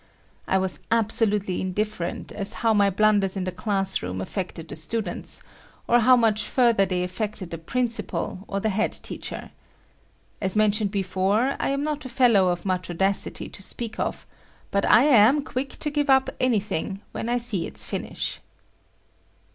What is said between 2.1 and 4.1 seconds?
as how my blunders in the class